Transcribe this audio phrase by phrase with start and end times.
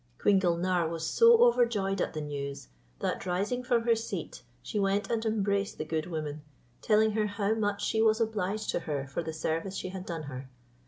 [0.17, 2.69] Queen Gulnare was so overjoyed at the news,
[3.01, 6.41] that rising from her seat, she went and embraced the good woman,
[6.81, 10.23] telling her how much she was obliged to her for the service she had done
[10.23, 10.49] her.